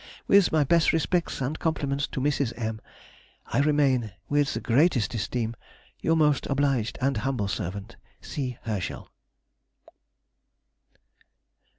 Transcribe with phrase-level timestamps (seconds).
[0.27, 2.53] With my best respects and compliments to Mrs.
[2.57, 2.81] M.,
[3.45, 5.55] I remain, with the greatest esteem,
[6.01, 8.57] Your most obliged and humble servant, C.
[8.63, 9.11] HERSCHEL.